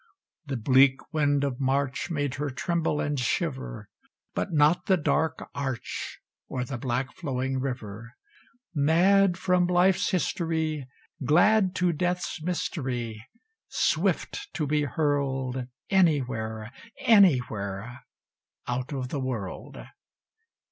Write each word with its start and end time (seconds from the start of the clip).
The 0.47 0.57
bleak 0.57 1.13
wind 1.13 1.43
of 1.43 1.59
March 1.59 2.09
Made 2.09 2.33
her 2.41 2.49
tremble 2.49 2.99
and 2.99 3.19
shiver; 3.19 3.87
But 4.33 4.51
not 4.51 4.87
the 4.87 4.97
dark 4.97 5.47
arch, 5.53 6.19
Or 6.47 6.63
the 6.65 6.79
black 6.79 7.13
flowing 7.15 7.59
river: 7.59 8.13
Mad 8.73 9.37
from 9.37 9.67
life's 9.67 10.09
history, 10.09 10.87
Glad 11.23 11.75
to 11.75 11.93
death's 11.93 12.41
mystery, 12.41 13.23
Swit 13.71 14.39
to 14.53 14.65
be 14.65 14.85
hurl'd 14.85 15.67
Any 15.91 16.17
where, 16.17 16.71
any 17.01 17.37
where 17.37 17.99
Out 18.67 18.91
of 18.91 19.09
the 19.09 19.19
world! 19.19 19.77